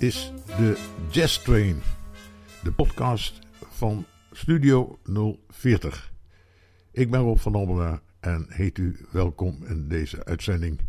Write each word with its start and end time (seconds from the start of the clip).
Is 0.00 0.32
de 0.46 0.88
Jazz 1.10 1.42
Train, 1.42 1.82
de 2.62 2.72
podcast 2.72 3.38
van 3.70 4.04
Studio 4.32 4.98
040. 5.48 6.12
Ik 6.90 7.10
ben 7.10 7.20
Rob 7.20 7.38
van 7.38 7.54
Ommela 7.54 8.02
en 8.20 8.46
heet 8.48 8.78
u 8.78 9.06
welkom 9.10 9.64
in 9.64 9.88
deze 9.88 10.24
uitzending. 10.24 10.80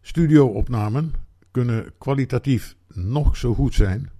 Studio-opnamen 0.00 1.12
kunnen 1.50 1.92
kwalitatief 1.98 2.76
nog 2.88 3.36
zo 3.36 3.54
goed 3.54 3.74
zijn. 3.74 4.10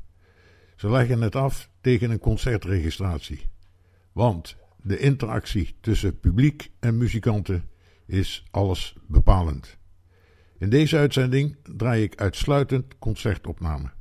Ze 0.76 0.90
leggen 0.90 1.20
het 1.20 1.36
af 1.36 1.70
tegen 1.80 2.10
een 2.10 2.18
concertregistratie. 2.18 3.48
Want 4.12 4.56
de 4.82 4.98
interactie 4.98 5.76
tussen 5.80 6.20
publiek 6.20 6.70
en 6.80 6.96
muzikanten 6.96 7.64
is 8.06 8.44
alles 8.50 8.96
bepalend. 9.06 9.78
In 10.64 10.70
deze 10.70 10.96
uitzending 10.96 11.56
draai 11.76 12.02
ik 12.02 12.20
uitsluitend 12.20 12.98
concertopnamen. 12.98 13.92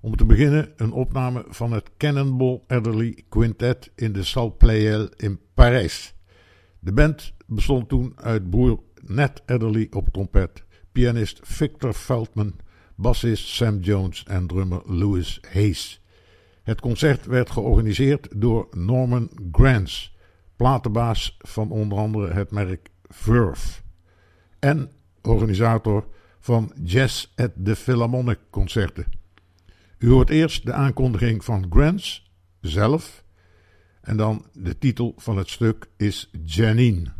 Om 0.00 0.16
te 0.16 0.24
beginnen 0.24 0.72
een 0.76 0.92
opname 0.92 1.44
van 1.48 1.72
het 1.72 1.90
Cannonball 1.96 2.60
Adderley 2.66 3.24
Quintet 3.28 3.92
in 3.94 4.12
de 4.12 4.22
Salle 4.22 4.50
Pleyel 4.50 5.08
in 5.16 5.40
Parijs. 5.54 6.14
De 6.78 6.92
band 6.92 7.32
bestond 7.46 7.88
toen 7.88 8.12
uit 8.16 8.50
broer 8.50 8.82
Ned 9.02 9.42
Adderley 9.46 9.86
op 9.90 10.08
trompet, 10.08 10.64
pianist 10.92 11.40
Victor 11.42 11.92
Feldman, 11.92 12.54
bassist 12.94 13.48
Sam 13.48 13.78
Jones 13.78 14.24
en 14.24 14.46
drummer 14.46 14.82
Louis 14.84 15.40
Hayes. 15.52 16.02
Het 16.62 16.80
concert 16.80 17.26
werd 17.26 17.50
georganiseerd 17.50 18.28
door 18.36 18.68
Norman 18.70 19.30
Granz, 19.52 20.12
platenbaas 20.56 21.36
van 21.38 21.70
onder 21.70 21.98
andere 21.98 22.32
het 22.32 22.50
merk 22.50 22.90
Verve. 23.08 23.82
En 24.58 24.90
organisator 25.26 26.04
van 26.40 26.72
Jazz 26.84 27.26
at 27.36 27.50
the 27.64 27.76
Philharmonic 27.76 28.38
concerten. 28.50 29.06
U 29.98 30.10
hoort 30.10 30.30
eerst 30.30 30.66
de 30.66 30.72
aankondiging 30.72 31.44
van 31.44 31.66
Grants 31.70 32.30
zelf 32.60 33.24
en 34.00 34.16
dan 34.16 34.44
de 34.52 34.78
titel 34.78 35.14
van 35.16 35.36
het 35.36 35.50
stuk 35.50 35.86
is 35.96 36.30
Janine. 36.44 37.12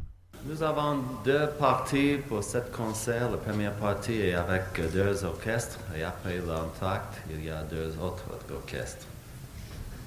Nous 0.46 0.62
avons 0.62 0.98
deux 1.22 1.48
parties 1.58 2.18
pour 2.28 2.42
cet 2.42 2.70
concert. 2.70 3.30
La 3.30 3.38
première 3.38 3.72
partie 3.72 4.20
est 4.20 4.34
avec 4.34 4.92
deux 4.92 5.24
orchestres 5.24 5.78
et 5.96 6.04
après 6.04 6.38
l'entracte, 6.46 7.22
il 7.30 7.44
y 7.44 7.50
a 7.50 7.62
deux 7.62 7.96
autres 7.98 8.24
orchestres. 8.54 9.06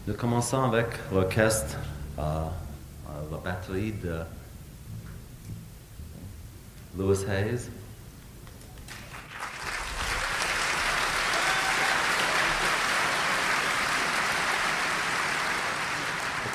Nous 0.05 0.13
commençons 0.13 0.63
avec 0.63 0.87
l'orchestre, 1.11 1.75
euh, 2.19 2.21
euh, 2.21 3.31
la 3.31 3.37
batterie 3.37 3.93
de 3.93 4.19
Louis 6.95 7.25
Hayes. 7.27 7.69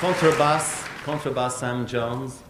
Contrebass, 0.02 0.82
contrebass 1.06 1.60
Sam 1.60 1.86
Jones. 1.86 2.42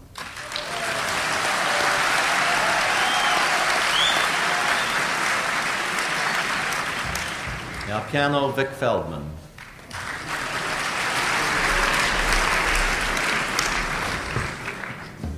Et 7.86 8.10
piano 8.10 8.48
Vic 8.56 8.68
Feldman. 8.80 9.20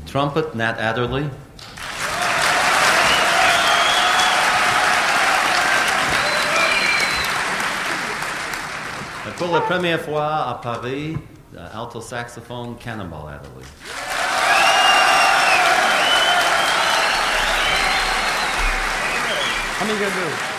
Trumpet 0.07 0.55
Nat 0.55 0.77
Adderley. 0.79 1.29
Pour 9.37 9.53
la 9.53 9.63
première 9.63 10.01
fois 10.01 10.49
à 10.49 10.55
Paris, 10.63 11.19
uh, 11.57 11.71
alto 11.73 12.01
saxophone 12.01 12.77
Cannonball 12.77 13.29
Adderley. 13.29 13.65
How 19.77 19.87
many 19.87 19.99
you 19.99 20.05
gonna 20.09 20.49
do? 20.49 20.54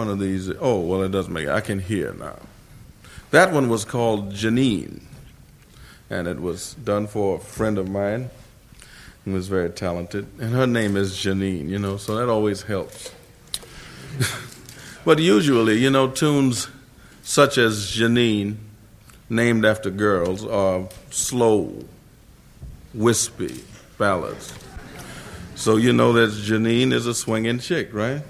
One 0.00 0.08
of 0.08 0.18
these? 0.18 0.50
Oh, 0.60 0.80
well, 0.80 1.02
it 1.02 1.10
doesn't 1.10 1.32
make 1.32 1.44
it. 1.44 1.50
I 1.50 1.60
can 1.60 1.78
hear 1.78 2.14
now. 2.14 2.38
That 3.32 3.52
one 3.52 3.68
was 3.68 3.84
called 3.84 4.32
Janine, 4.32 5.02
and 6.08 6.26
it 6.26 6.40
was 6.40 6.72
done 6.72 7.06
for 7.06 7.36
a 7.36 7.38
friend 7.38 7.76
of 7.76 7.86
mine 7.86 8.30
who 9.26 9.32
was 9.32 9.48
very 9.48 9.68
talented, 9.68 10.26
and 10.40 10.54
her 10.54 10.66
name 10.66 10.96
is 10.96 11.12
Janine, 11.12 11.68
you 11.68 11.78
know, 11.78 11.98
so 11.98 12.16
that 12.16 12.30
always 12.30 12.62
helps. 12.62 13.12
but 15.04 15.18
usually, 15.18 15.76
you 15.76 15.90
know, 15.90 16.08
tunes 16.08 16.68
such 17.22 17.58
as 17.58 17.90
Janine, 17.90 18.56
named 19.28 19.66
after 19.66 19.90
girls, 19.90 20.46
are 20.46 20.88
slow, 21.10 21.84
wispy 22.94 23.62
ballads. 23.98 24.54
So 25.56 25.76
you 25.76 25.92
know 25.92 26.14
that 26.14 26.30
Janine 26.30 26.90
is 26.90 27.06
a 27.06 27.12
swinging 27.12 27.58
chick, 27.58 27.92
right? 27.92 28.22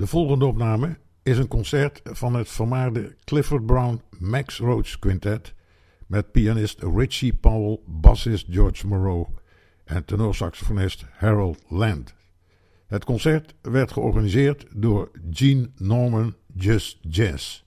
De 0.00 0.06
volgende 0.06 0.46
opname 0.46 0.98
is 1.22 1.38
een 1.38 1.48
concert 1.48 2.00
van 2.04 2.34
het 2.34 2.48
vermaarde 2.48 3.16
Clifford 3.24 3.66
Brown 3.66 4.02
Max 4.18 4.58
Roach 4.58 4.98
Quintet 4.98 5.54
met 6.06 6.32
pianist 6.32 6.82
Richie 6.82 7.34
Powell, 7.34 7.78
bassist 7.86 8.46
George 8.50 8.86
Moreau 8.86 9.26
en 9.84 10.04
tenorsaxofonist 10.04 11.04
Harold 11.10 11.62
Land. 11.68 12.14
Het 12.86 13.04
concert 13.04 13.54
werd 13.62 13.92
georganiseerd 13.92 14.66
door 14.74 15.10
Gene 15.30 15.70
Norman 15.76 16.34
Just 16.54 16.98
Jazz. 17.00 17.64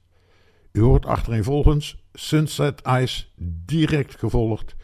U 0.72 0.82
hoort 0.82 1.06
achtereenvolgens 1.06 2.04
Sunset 2.14 2.82
Ice 2.88 3.26
direct 3.66 4.20
gevolgd 4.20 4.76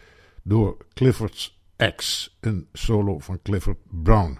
door 0.43 0.77
Clifford's 0.93 1.61
X, 1.95 2.29
een 2.39 2.67
solo 2.73 3.19
van 3.19 3.39
Clifford 3.41 3.79
Brown. 4.03 4.39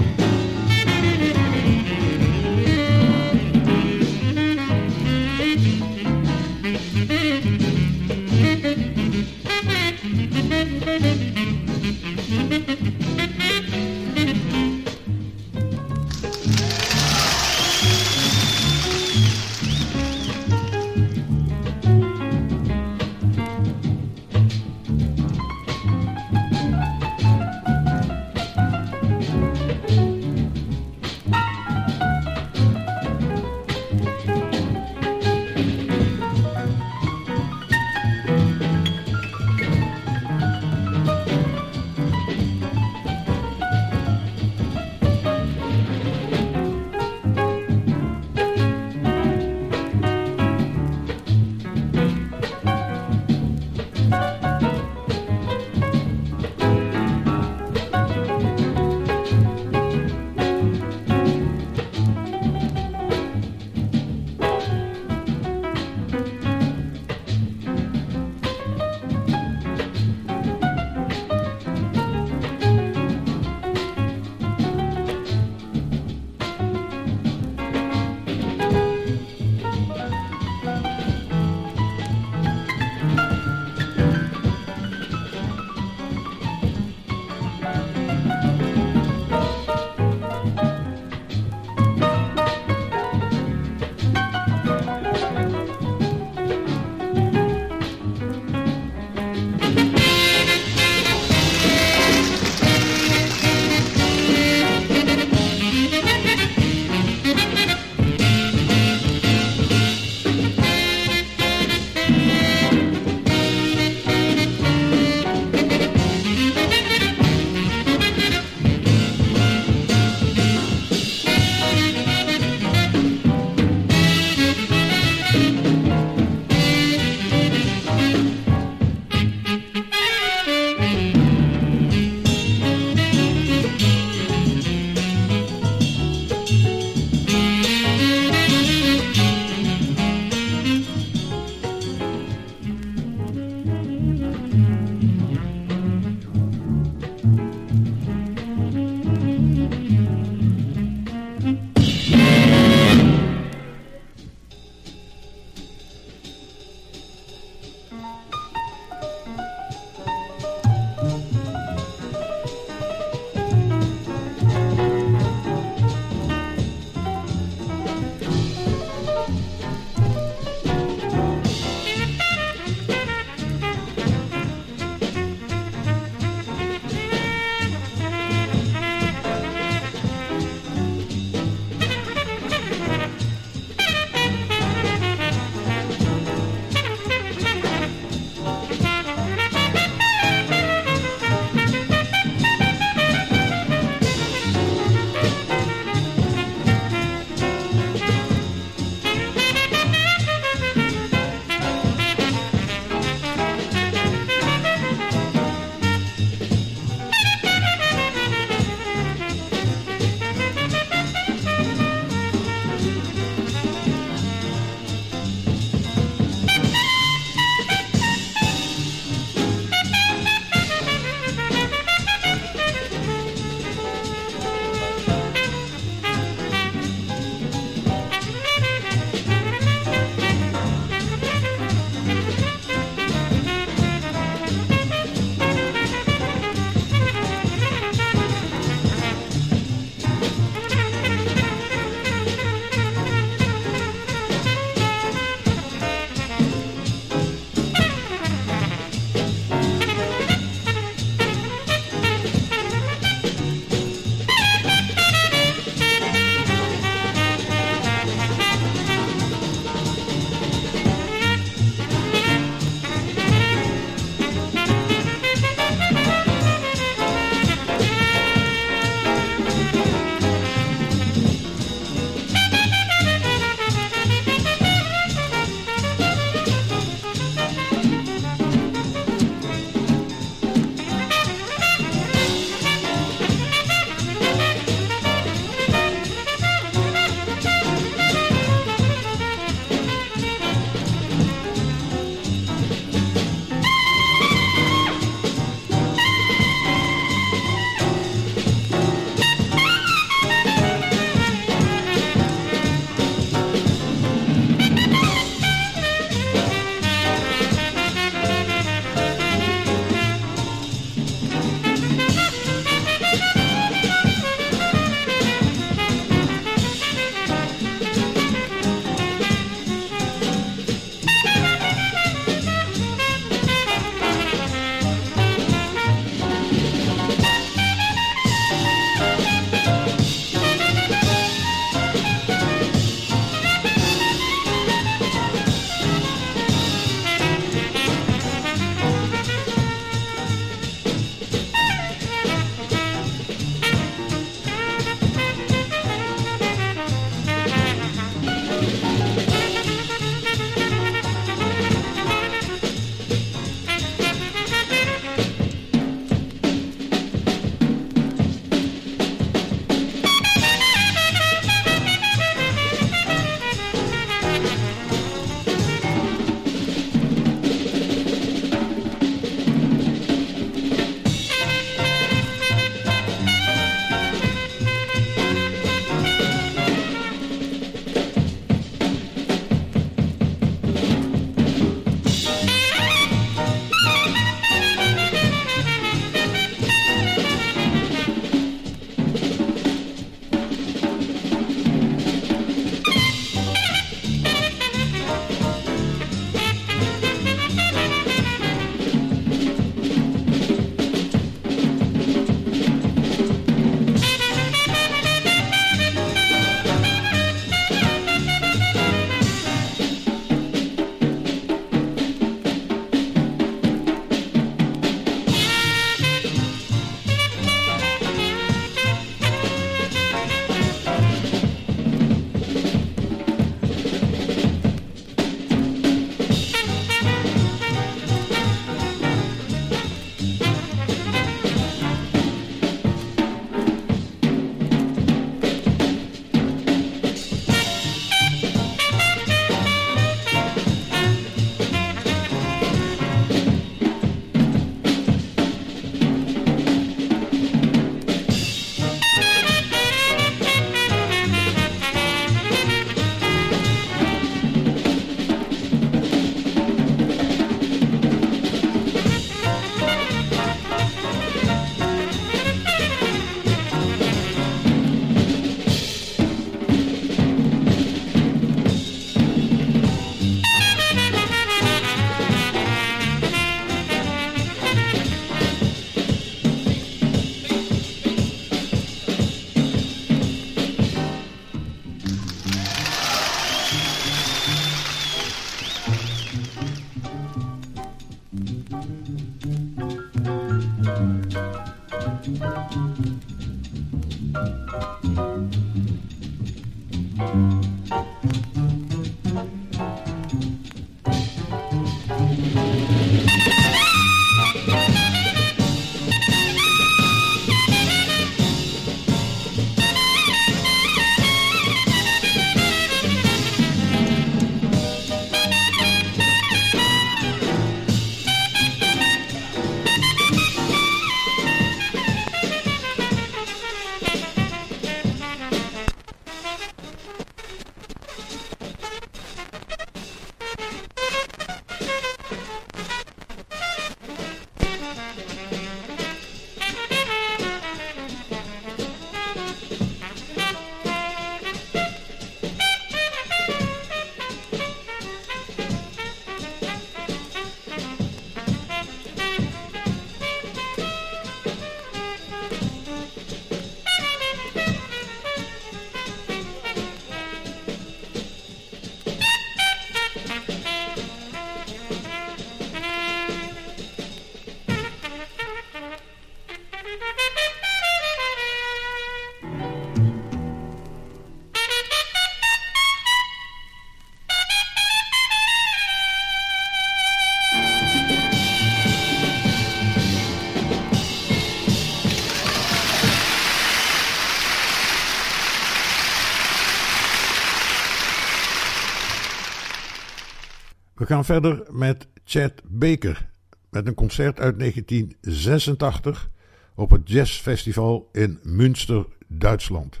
gaan 591.10 591.24
verder 591.24 591.66
met 591.70 592.08
Chad 592.24 592.52
Baker 592.64 593.30
met 593.70 593.86
een 593.86 593.94
concert 593.94 594.40
uit 594.40 594.58
1986 594.58 596.30
op 596.74 596.90
het 596.90 597.10
Jazzfestival 597.10 598.08
in 598.12 598.38
Münster, 598.42 599.06
Duitsland. 599.26 600.00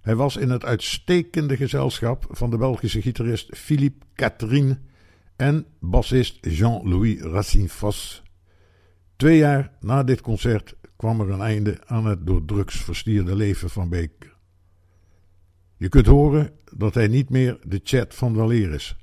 Hij 0.00 0.14
was 0.14 0.36
in 0.36 0.50
het 0.50 0.64
uitstekende 0.64 1.56
gezelschap 1.56 2.26
van 2.30 2.50
de 2.50 2.56
Belgische 2.56 3.02
gitarist 3.02 3.56
Philippe 3.56 4.06
Catherine 4.14 4.78
en 5.36 5.66
bassist 5.78 6.38
Jean-Louis 6.40 7.20
Racine-Foss. 7.20 8.22
Twee 9.16 9.38
jaar 9.38 9.72
na 9.80 10.02
dit 10.02 10.20
concert 10.20 10.74
kwam 10.96 11.20
er 11.20 11.30
een 11.30 11.40
einde 11.40 11.78
aan 11.86 12.06
het 12.06 12.26
door 12.26 12.44
drugs 12.44 12.76
verstierde 12.76 13.36
leven 13.36 13.70
van 13.70 13.88
Baker. 13.88 14.36
Je 15.76 15.88
kunt 15.88 16.06
horen 16.06 16.50
dat 16.76 16.94
hij 16.94 17.08
niet 17.08 17.30
meer 17.30 17.58
de 17.62 17.80
chat 17.84 18.14
van 18.14 18.36
weleer 18.36 18.72
is. 18.72 18.96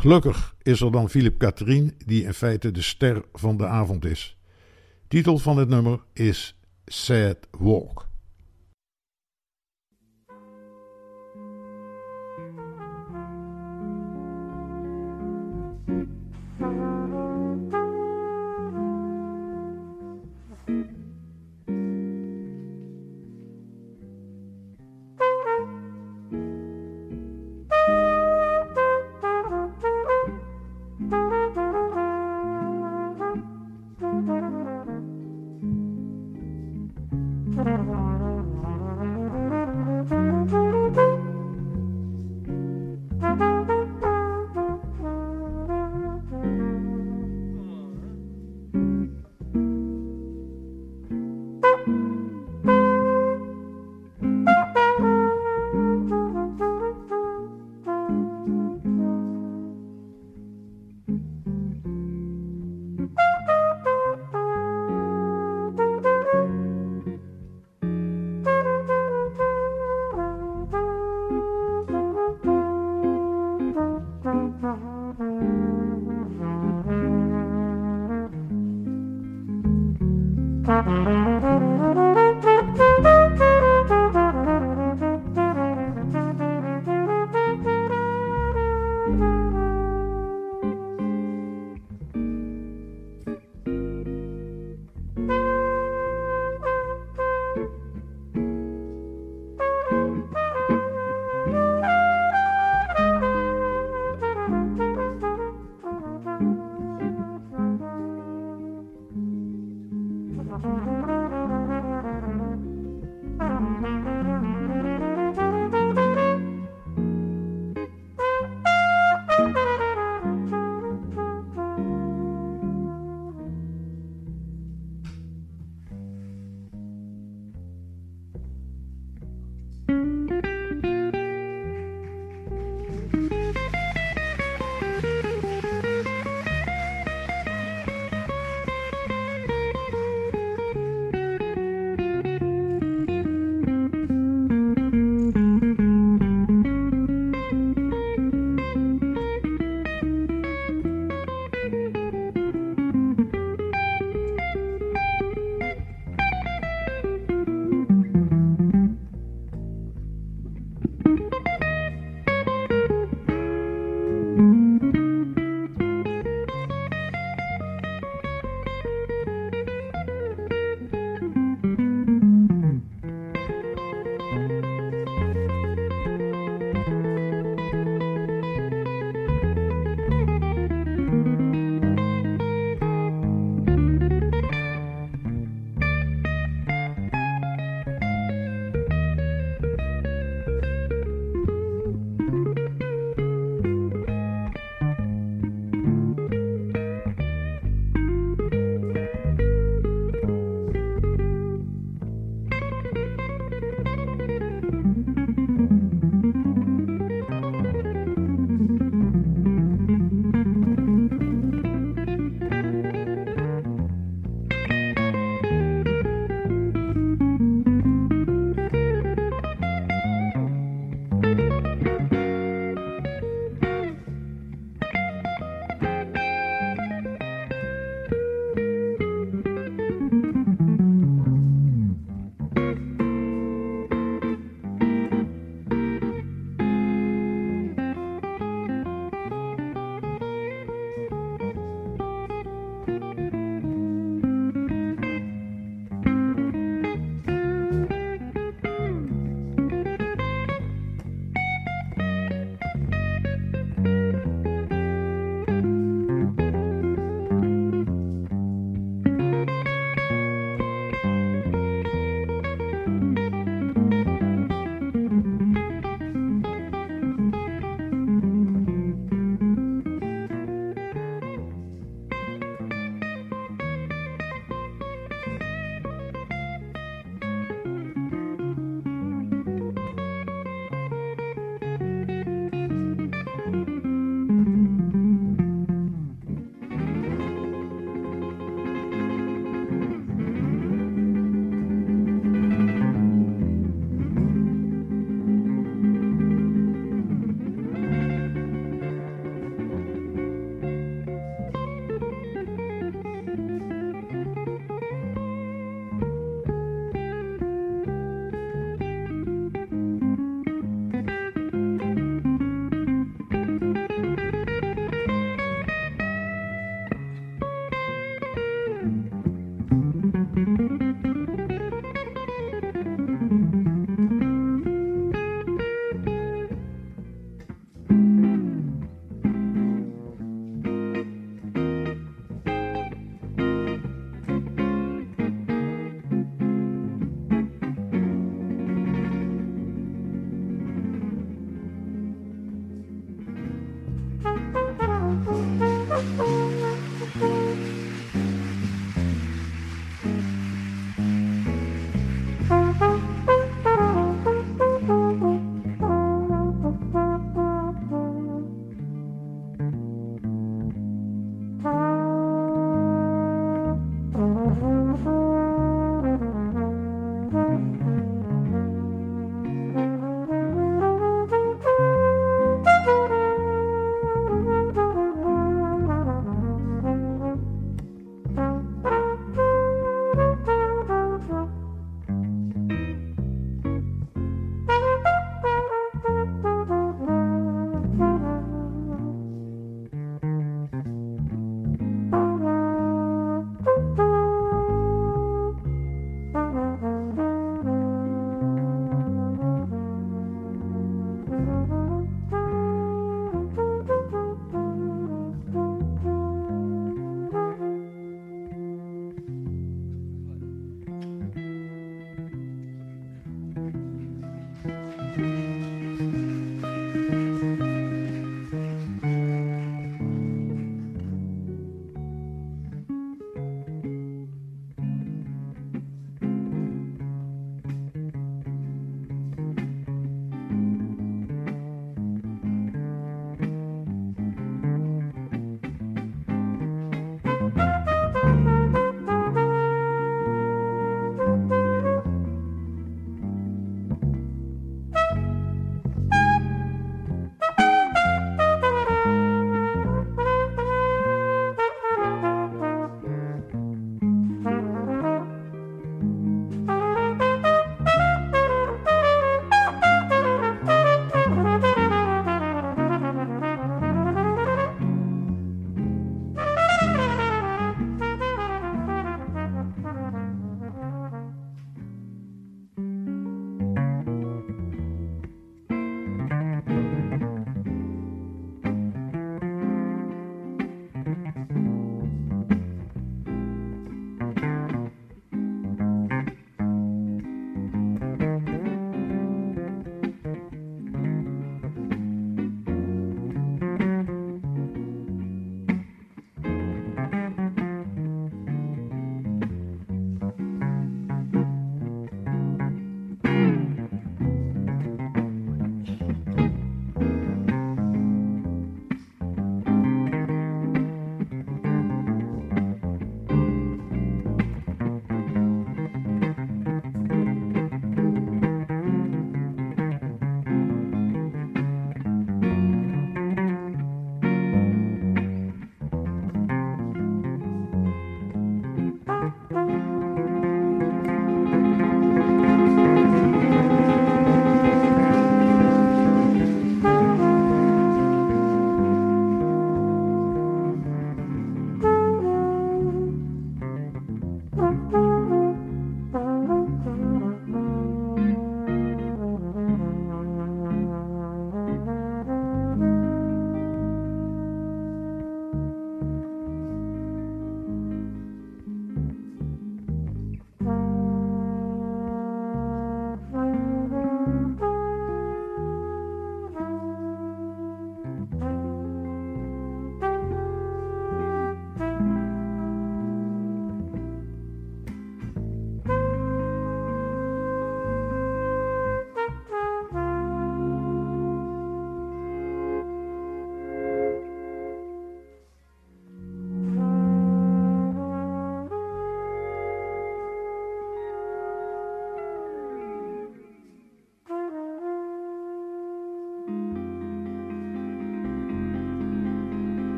Gelukkig 0.00 0.54
is 0.62 0.80
er 0.80 0.92
dan 0.92 1.08
Philip 1.08 1.38
Catherine, 1.38 1.92
die 2.06 2.24
in 2.24 2.34
feite 2.34 2.70
de 2.70 2.82
ster 2.82 3.24
van 3.32 3.56
de 3.56 3.66
avond 3.66 4.04
is. 4.04 4.36
Titel 5.08 5.38
van 5.38 5.58
het 5.58 5.68
nummer 5.68 6.00
is 6.12 6.56
Sad 6.86 7.36
Walk. 7.50 8.09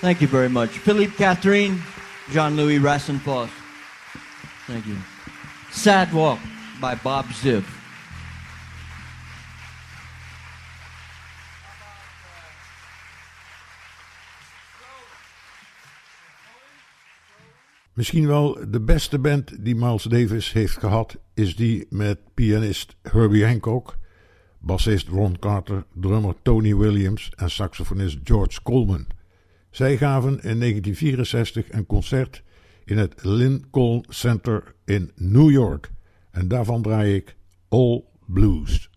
Thank 0.00 0.20
you 0.22 0.28
very 0.28 0.48
much. 0.48 0.70
Philippe 0.70 1.12
Catherine, 1.16 1.82
Jean 2.30 2.56
Louis 2.56 2.78
Rassenfoss. 2.78 3.50
Thank 4.66 4.86
you. 4.86 4.96
Sad 5.70 6.10
Walk 6.12 6.38
by 6.80 6.94
Bob 7.02 7.26
Ziv. 7.32 7.64
Misschien 17.92 18.26
wel 18.26 18.58
de 18.68 18.80
beste 18.80 19.18
band 19.18 19.64
die 19.64 19.74
Miles 19.74 20.02
Davis 20.02 20.52
heeft 20.52 20.78
gehad, 20.78 21.16
is 21.34 21.56
die 21.56 21.86
met 21.90 22.18
pianist 22.34 22.96
Herbie 23.02 23.44
Hancock, 23.44 23.98
bassist 24.58 25.08
Ron 25.08 25.38
Carter, 25.38 25.84
drummer 25.94 26.34
Tony 26.42 26.74
Williams 26.74 27.30
en 27.36 27.50
saxofonist 27.50 28.18
George 28.24 28.62
Coleman. 28.62 29.06
Zij 29.70 29.96
gaven 29.96 30.30
in 30.30 30.58
1964 30.58 31.72
een 31.72 31.86
concert 31.86 32.42
in 32.84 32.98
het 32.98 33.14
Lincoln 33.24 34.04
Center 34.08 34.74
in 34.84 35.12
New 35.14 35.50
York. 35.50 35.90
En 36.30 36.48
daarvan 36.48 36.82
draai 36.82 37.14
ik 37.14 37.36
All 37.68 38.04
Blues. 38.26 38.89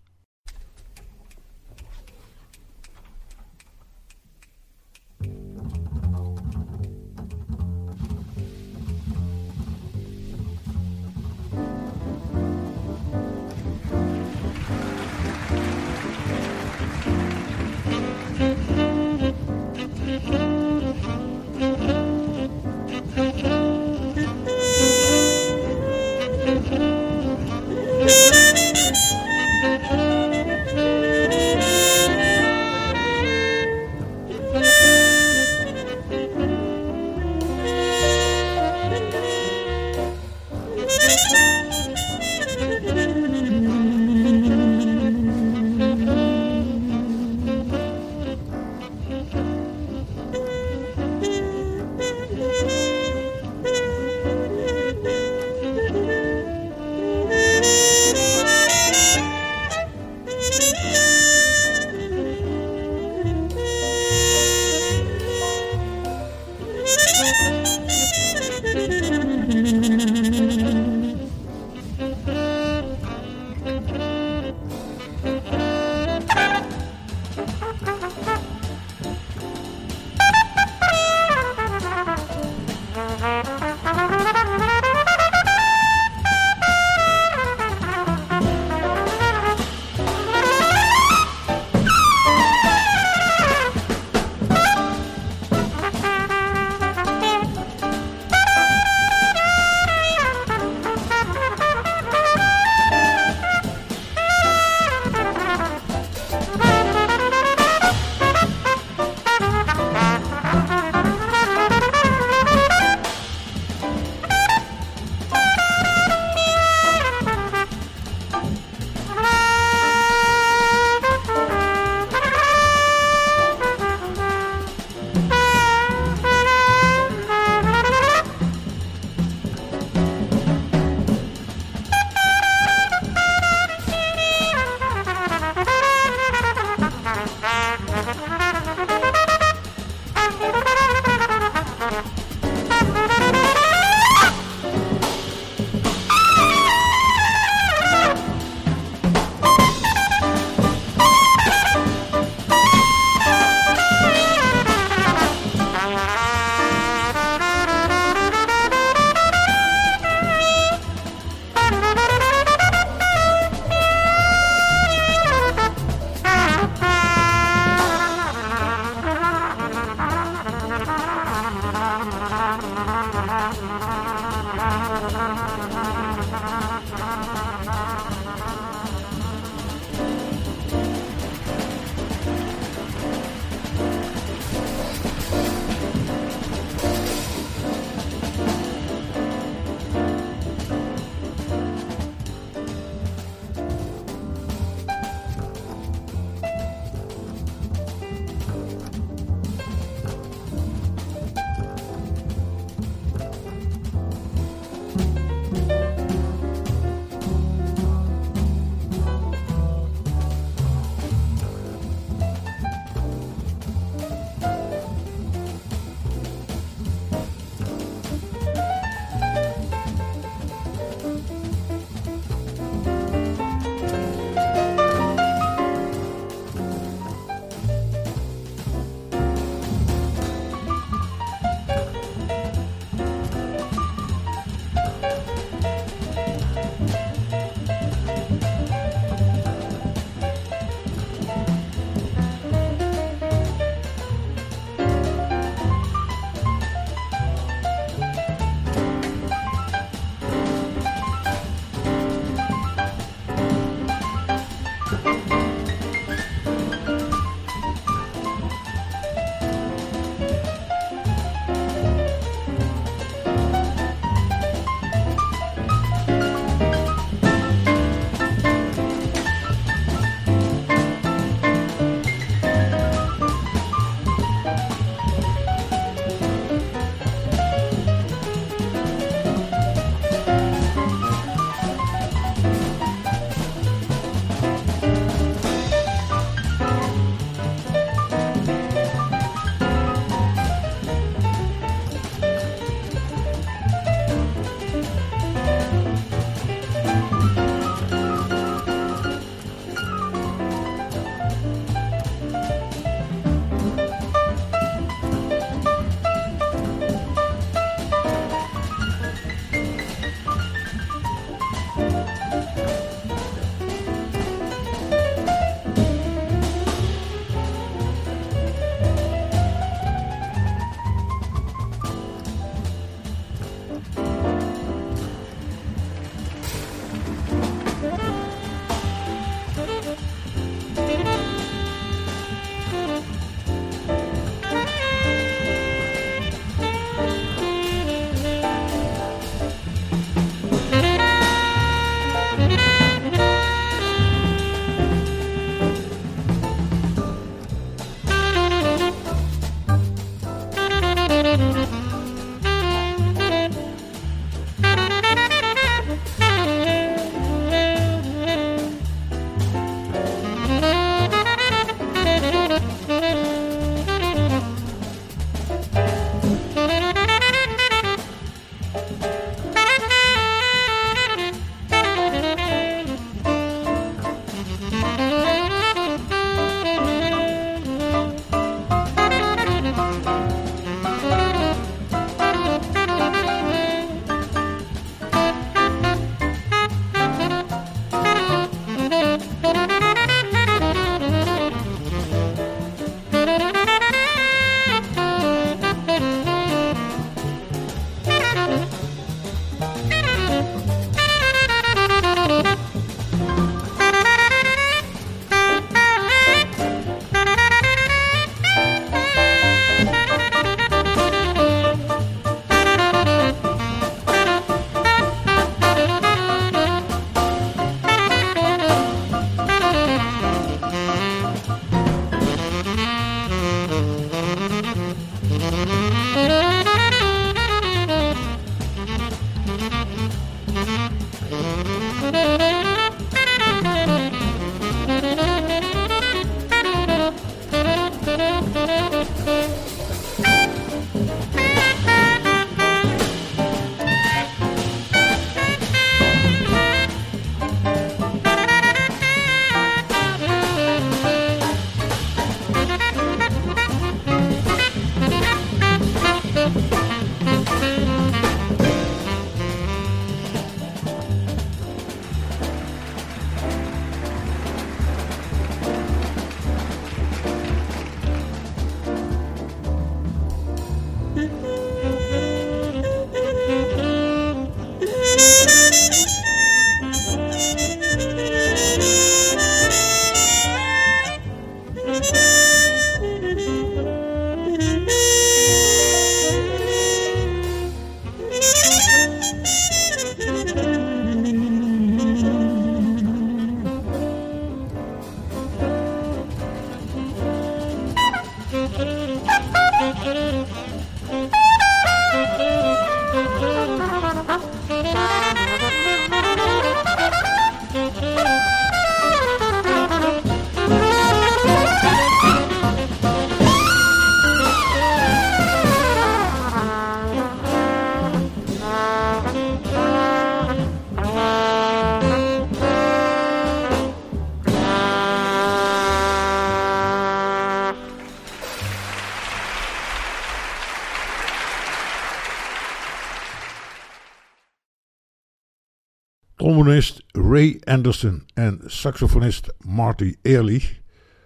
Anderson 537.65 538.23
en 538.33 538.61
saxofonist 538.65 539.53
Marty 539.57 540.15
Early 540.21 540.61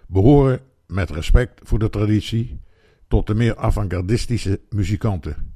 behoren 0.07 0.59
met 0.87 1.09
respect 1.09 1.59
voor 1.63 1.79
de 1.79 1.89
traditie 1.89 2.59
tot 3.07 3.27
de 3.27 3.35
meer 3.35 3.57
avant-gardistische 3.57 4.59
muzikanten. 4.69 5.55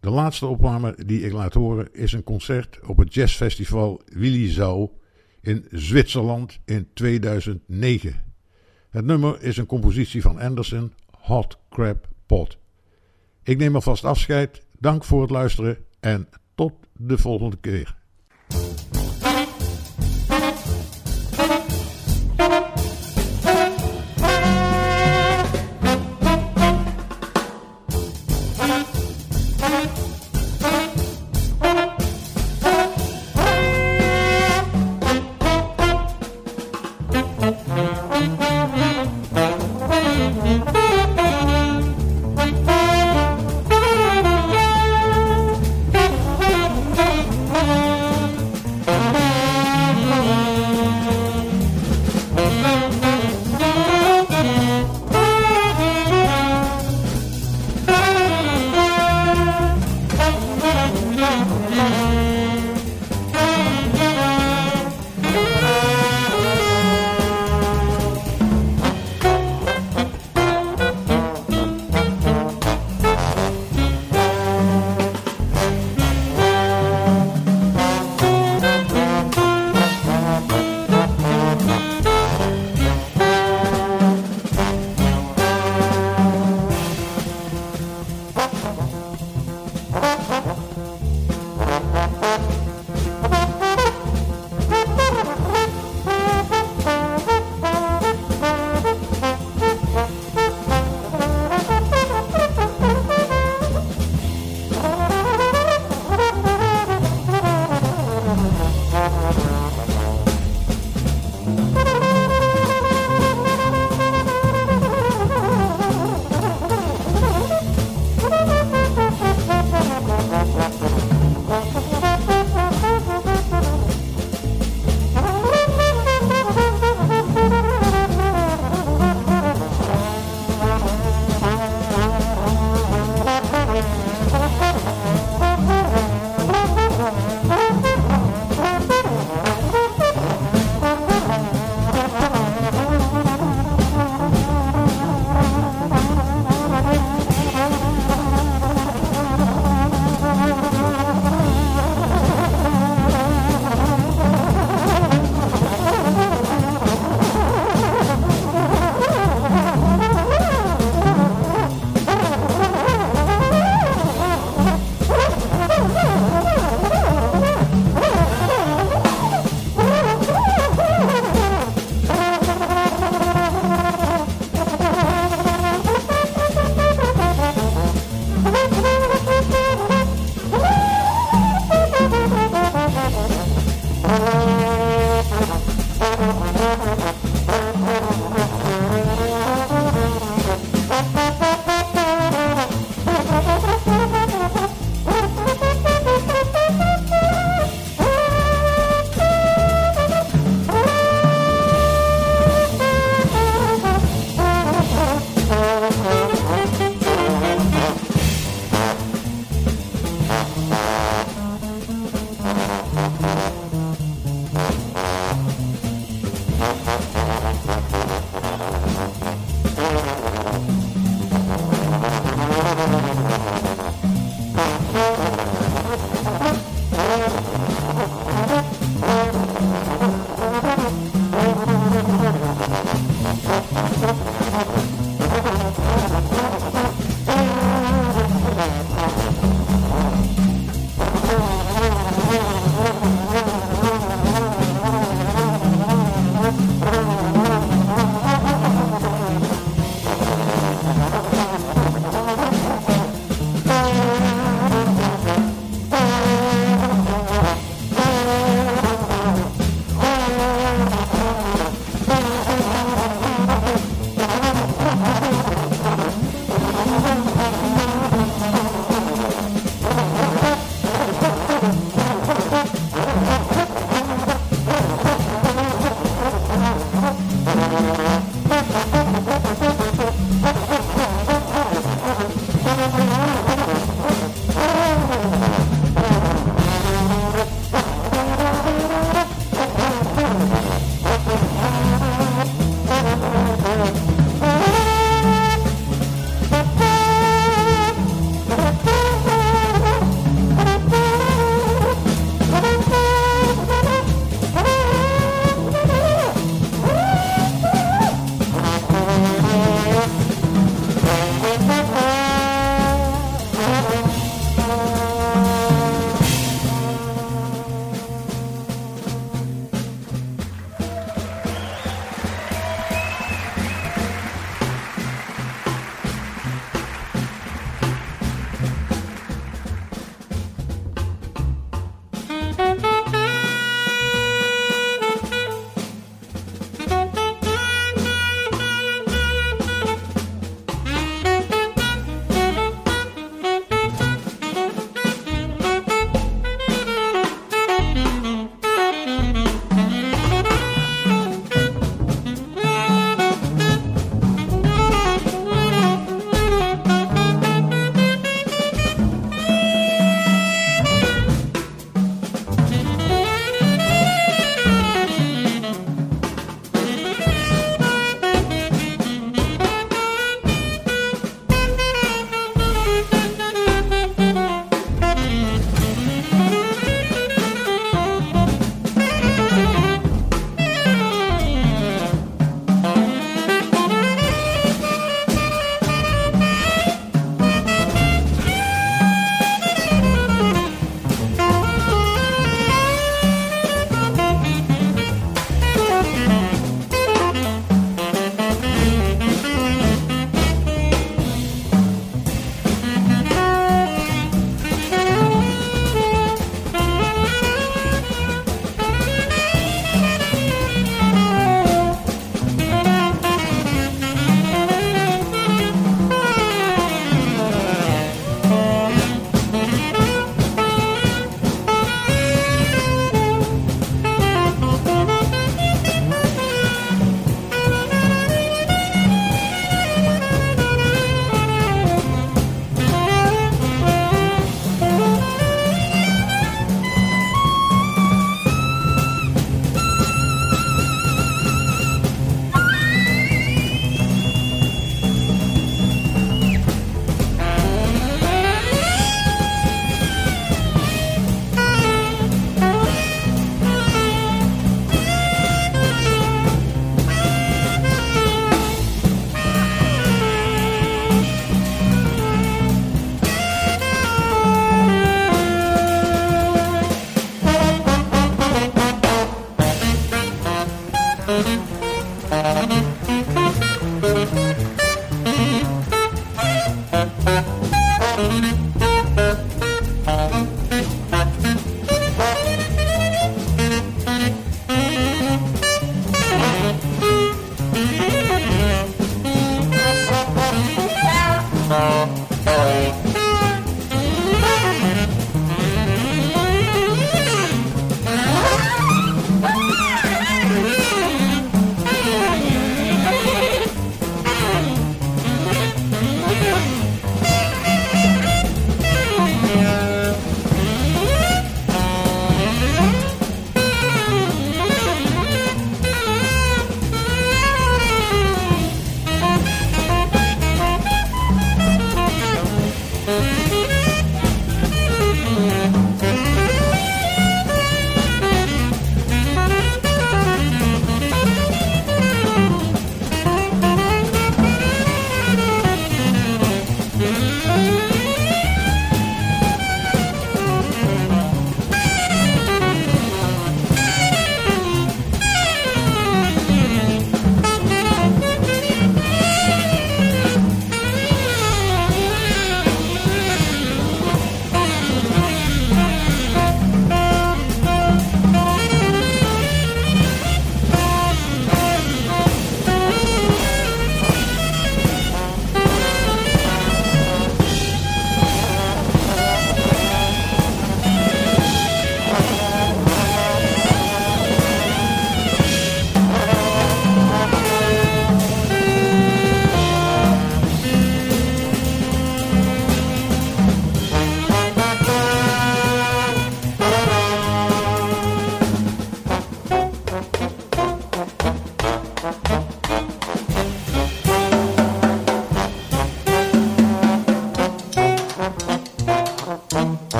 De 0.00 0.10
laatste 0.10 0.46
opname 0.46 0.96
die 1.06 1.20
ik 1.20 1.32
laat 1.32 1.54
horen 1.54 1.88
is 1.92 2.12
een 2.12 2.24
concert 2.24 2.80
op 2.86 2.96
het 2.96 3.14
jazzfestival 3.14 4.02
Willy 4.06 4.50
Zou 4.50 4.88
in 5.40 5.66
Zwitserland 5.70 6.58
in 6.64 6.88
2009. 6.94 8.22
Het 8.90 9.04
nummer 9.04 9.42
is 9.42 9.56
een 9.56 9.66
compositie 9.66 10.22
van 10.22 10.38
Anderson, 10.38 10.92
Hot 11.10 11.58
Crab 11.70 12.08
Pot. 12.26 12.58
Ik 13.42 13.58
neem 13.58 13.74
alvast 13.74 14.04
afscheid, 14.04 14.62
dank 14.78 15.04
voor 15.04 15.22
het 15.22 15.30
luisteren 15.30 15.78
en 16.00 16.28
tot 16.54 16.72
de 16.92 17.18
volgende 17.18 17.56
keer. 17.56 17.96